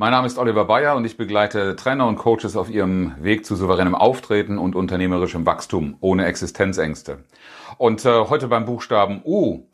[0.00, 3.54] Mein Name ist Oliver Bayer und ich begleite Trainer und Coaches auf ihrem Weg zu
[3.54, 7.18] souveränem Auftreten und unternehmerischem Wachstum ohne Existenzängste.
[7.76, 9.66] Und äh, heute beim Buchstaben U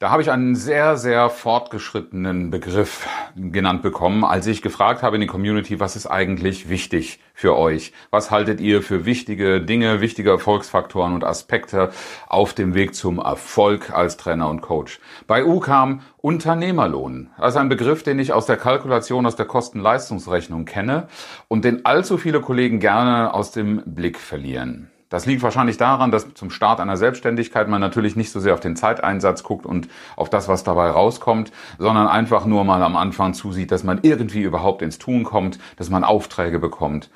[0.00, 5.20] da habe ich einen sehr, sehr fortgeschrittenen Begriff genannt bekommen, als ich gefragt habe in
[5.20, 7.92] die Community, was ist eigentlich wichtig für euch?
[8.10, 11.90] Was haltet ihr für wichtige Dinge, wichtige Erfolgsfaktoren und Aspekte
[12.26, 15.00] auf dem Weg zum Erfolg als Trainer und Coach?
[15.26, 17.30] Bei U kam Unternehmerlohn.
[17.38, 21.08] Das ist ein Begriff, den ich aus der Kalkulation, aus der Kosten-Leistungsrechnung kenne
[21.48, 24.90] und den allzu viele Kollegen gerne aus dem Blick verlieren.
[25.08, 28.60] Das liegt wahrscheinlich daran, dass zum Start einer Selbstständigkeit man natürlich nicht so sehr auf
[28.60, 33.32] den Zeiteinsatz guckt und auf das, was dabei rauskommt, sondern einfach nur mal am Anfang
[33.32, 37.10] zusieht, dass man irgendwie überhaupt ins Tun kommt, dass man Aufträge bekommt.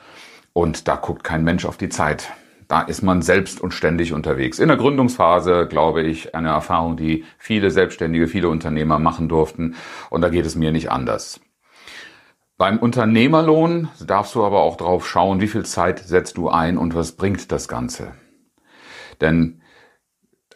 [0.55, 2.33] Und da guckt kein Mensch auf die Zeit.
[2.69, 4.59] Da ist man selbst und ständig unterwegs.
[4.59, 9.75] In der Gründungsphase, glaube ich, eine Erfahrung, die viele Selbstständige, viele Unternehmer machen durften.
[10.09, 11.41] Und da geht es mir nicht anders.
[12.63, 16.95] Beim Unternehmerlohn darfst du aber auch drauf schauen, wie viel Zeit setzt du ein und
[16.95, 18.13] was bringt das Ganze.
[19.21, 19.63] Denn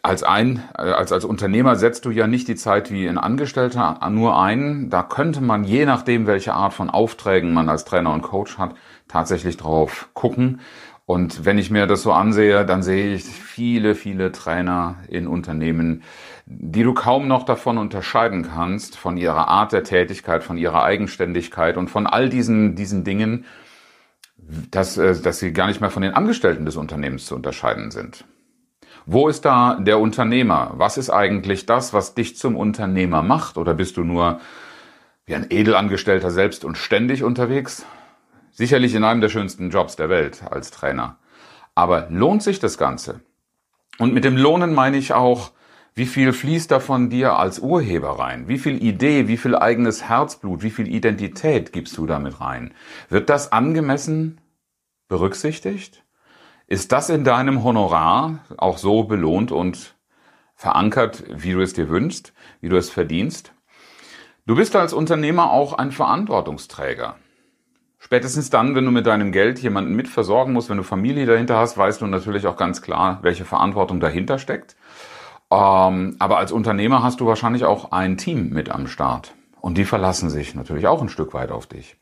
[0.03, 4.41] als ein, als, als Unternehmer setzt du ja nicht die Zeit wie ein Angestellter nur
[4.41, 4.89] ein.
[4.89, 8.75] Da könnte man, je nachdem, welche Art von Aufträgen man als Trainer und Coach hat,
[9.09, 10.61] tatsächlich drauf gucken.
[11.07, 16.03] Und wenn ich mir das so ansehe, dann sehe ich viele, viele Trainer in Unternehmen,
[16.45, 21.77] die du kaum noch davon unterscheiden kannst, von ihrer Art der Tätigkeit, von ihrer Eigenständigkeit
[21.77, 23.45] und von all diesen, diesen Dingen,
[24.69, 28.25] dass, äh, dass sie gar nicht mehr von den Angestellten des Unternehmens zu unterscheiden sind.
[29.05, 30.73] Wo ist da der Unternehmer?
[30.75, 33.57] Was ist eigentlich das, was dich zum Unternehmer macht?
[33.57, 34.41] Oder bist du nur
[35.25, 37.85] wie ein Edelangestellter selbst und ständig unterwegs?
[38.57, 41.19] Sicherlich in einem der schönsten Jobs der Welt als Trainer.
[41.75, 43.21] Aber lohnt sich das Ganze?
[43.99, 45.51] Und mit dem Lohnen meine ich auch,
[45.93, 48.47] wie viel fließt da von dir als Urheber rein?
[48.47, 52.73] Wie viel Idee, wie viel eigenes Herzblut, wie viel Identität gibst du damit rein?
[53.09, 54.41] Wird das angemessen
[55.07, 56.03] berücksichtigt?
[56.65, 59.95] Ist das in deinem Honorar auch so belohnt und
[60.55, 63.53] verankert, wie du es dir wünschst, wie du es verdienst?
[64.47, 67.17] Du bist als Unternehmer auch ein Verantwortungsträger.
[67.99, 71.77] Spätestens dann, wenn du mit deinem Geld jemanden mitversorgen musst, wenn du Familie dahinter hast,
[71.77, 74.75] weißt du natürlich auch ganz klar, welche Verantwortung dahinter steckt.
[75.49, 79.33] Ähm, aber als Unternehmer hast du wahrscheinlich auch ein Team mit am Start.
[79.61, 81.97] Und die verlassen sich natürlich auch ein Stück weit auf dich.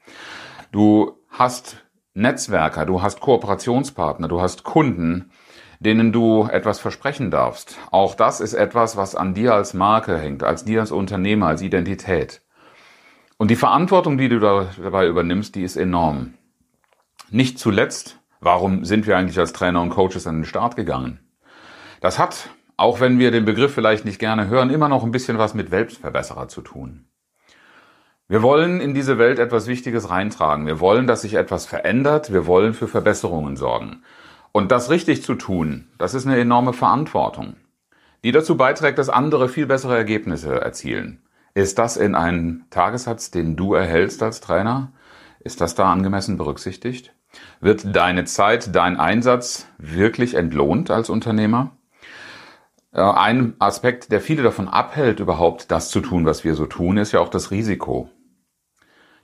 [0.72, 1.78] Du hast
[2.14, 5.32] Netzwerker, du hast Kooperationspartner, du hast Kunden,
[5.80, 7.78] denen du etwas versprechen darfst.
[7.92, 11.62] Auch das ist etwas, was an dir als Marke hängt, als dir als Unternehmer, als
[11.62, 12.42] Identität.
[13.38, 16.34] Und die Verantwortung, die du dabei übernimmst, die ist enorm.
[17.30, 21.20] Nicht zuletzt, warum sind wir eigentlich als Trainer und Coaches an den Start gegangen?
[22.02, 25.38] Das hat auch wenn wir den Begriff vielleicht nicht gerne hören, immer noch ein bisschen
[25.38, 27.06] was mit Selbstverbesserer zu tun.
[28.28, 30.66] Wir wollen in diese Welt etwas Wichtiges reintragen.
[30.66, 32.34] Wir wollen, dass sich etwas verändert.
[32.34, 34.04] Wir wollen für Verbesserungen sorgen.
[34.52, 37.56] Und das richtig zu tun, das ist eine enorme Verantwortung,
[38.24, 41.22] die dazu beiträgt, dass andere viel bessere Ergebnisse erzielen.
[41.56, 44.92] Ist das in einem Tagessatz, den du erhältst als Trainer?
[45.40, 47.16] Ist das da angemessen berücksichtigt?
[47.62, 51.72] Wird deine Zeit, dein Einsatz wirklich entlohnt als Unternehmer?
[52.92, 56.98] Äh, ein Aspekt, der viele davon abhält, überhaupt das zu tun, was wir so tun,
[56.98, 58.10] ist ja auch das Risiko.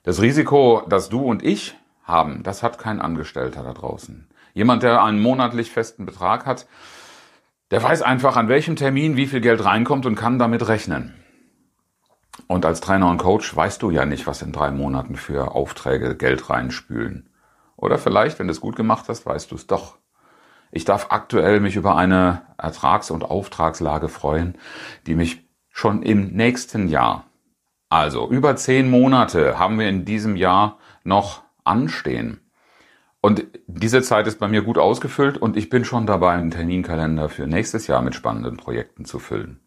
[0.02, 4.26] Das Risiko, das du und ich haben, das hat kein Angestellter da draußen.
[4.54, 6.66] Jemand, der einen monatlich festen Betrag hat,
[7.70, 11.21] der weiß einfach, an welchem Termin wie viel Geld reinkommt und kann damit rechnen.
[12.46, 16.16] Und als Trainer und Coach weißt du ja nicht, was in drei Monaten für Aufträge
[16.16, 17.28] Geld reinspülen.
[17.76, 19.98] Oder vielleicht, wenn du es gut gemacht hast, weißt du es doch.
[20.70, 24.56] Ich darf aktuell mich über eine Ertrags- und Auftragslage freuen,
[25.06, 27.26] die mich schon im nächsten Jahr,
[27.92, 32.40] also über zehn Monate haben wir in diesem Jahr noch anstehen.
[33.20, 37.28] Und diese Zeit ist bei mir gut ausgefüllt und ich bin schon dabei, einen Terminkalender
[37.28, 39.60] für nächstes Jahr mit spannenden Projekten zu füllen.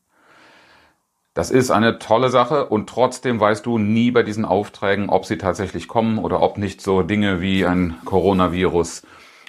[1.35, 5.37] Das ist eine tolle Sache und trotzdem weißt du nie bei diesen Aufträgen, ob sie
[5.37, 9.03] tatsächlich kommen oder ob nicht so Dinge wie ein Coronavirus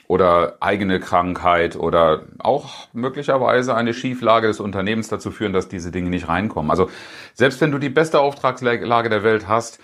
[0.08, 6.10] oder eigene Krankheit oder auch möglicherweise eine Schieflage des Unternehmens dazu führen, dass diese Dinge
[6.10, 6.72] nicht reinkommen.
[6.72, 6.90] Also
[7.34, 9.78] selbst wenn du die beste Auftragslage der Welt hast,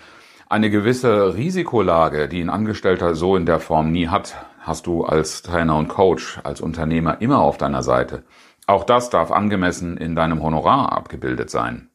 [0.49, 5.41] Eine gewisse Risikolage, die ein Angestellter so in der Form nie hat, hast du als
[5.41, 8.23] Trainer und Coach, als Unternehmer immer auf deiner Seite.
[8.67, 11.89] Auch das darf angemessen in deinem Honorar abgebildet sein.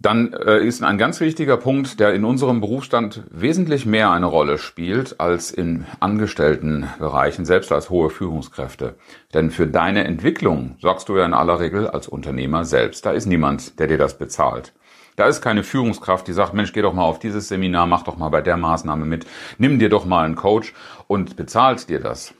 [0.00, 4.58] Dann äh, ist ein ganz wichtiger Punkt, der in unserem Berufsstand wesentlich mehr eine Rolle
[4.58, 8.94] spielt als in Angestelltenbereichen, selbst als hohe Führungskräfte.
[9.34, 13.06] Denn für deine Entwicklung sorgst du ja in aller Regel als Unternehmer selbst.
[13.06, 14.72] Da ist niemand, der dir das bezahlt.
[15.16, 18.16] Da ist keine Führungskraft, die sagt, Mensch, geh doch mal auf dieses Seminar, mach doch
[18.16, 19.26] mal bei der Maßnahme mit,
[19.58, 20.74] nimm dir doch mal einen Coach
[21.08, 22.34] und bezahlt dir das.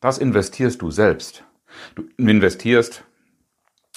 [0.00, 1.44] Das investierst du selbst.
[1.94, 3.04] Du investierst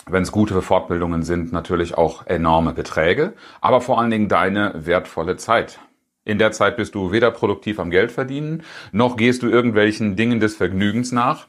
[0.07, 5.37] wenn es gute Fortbildungen sind, natürlich auch enorme Beträge, aber vor allen Dingen deine wertvolle
[5.37, 5.79] Zeit.
[6.23, 10.39] In der Zeit bist du weder produktiv am Geld verdienen, noch gehst du irgendwelchen Dingen
[10.39, 11.47] des Vergnügens nach.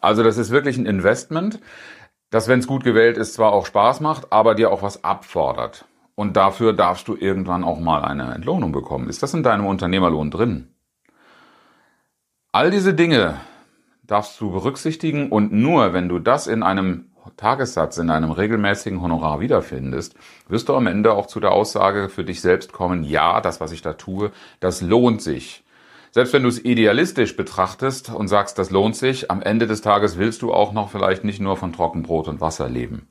[0.00, 1.60] Also das ist wirklich ein Investment,
[2.30, 5.84] das, wenn es gut gewählt ist, zwar auch Spaß macht, aber dir auch was abfordert.
[6.16, 9.08] Und dafür darfst du irgendwann auch mal eine Entlohnung bekommen.
[9.08, 10.68] Ist das in deinem Unternehmerlohn drin?
[12.52, 13.38] All diese Dinge
[14.02, 19.40] darfst du berücksichtigen und nur wenn du das in einem Tagessatz in einem regelmäßigen Honorar
[19.40, 20.14] wiederfindest,
[20.48, 23.72] wirst du am Ende auch zu der Aussage für dich selbst kommen, ja, das, was
[23.72, 25.64] ich da tue, das lohnt sich.
[26.10, 30.16] Selbst wenn du es idealistisch betrachtest und sagst, das lohnt sich, am Ende des Tages
[30.16, 33.08] willst du auch noch vielleicht nicht nur von Trockenbrot und Wasser leben.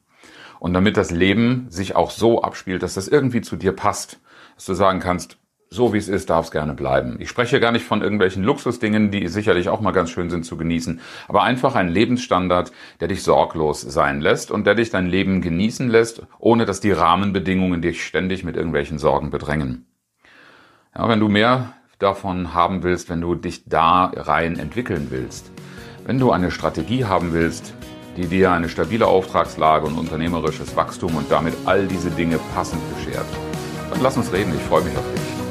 [0.60, 4.20] Und damit das Leben sich auch so abspielt, dass das irgendwie zu dir passt,
[4.56, 5.38] dass du sagen kannst,
[5.76, 7.18] so wie es ist, darf es gerne bleiben.
[7.20, 10.58] Ich spreche gar nicht von irgendwelchen Luxusdingen, die sicherlich auch mal ganz schön sind zu
[10.58, 15.42] genießen, aber einfach ein Lebensstandard, der dich sorglos sein lässt und der dich dein Leben
[15.42, 19.86] genießen lässt, ohne dass die Rahmenbedingungen dich ständig mit irgendwelchen Sorgen bedrängen.
[20.96, 25.52] Ja, wenn du mehr davon haben willst, wenn du dich da rein entwickeln willst,
[26.06, 27.74] wenn du eine Strategie haben willst,
[28.16, 33.26] die dir eine stabile Auftragslage und unternehmerisches Wachstum und damit all diese Dinge passend beschert,
[33.92, 35.45] dann lass uns reden, ich freue mich auf dich.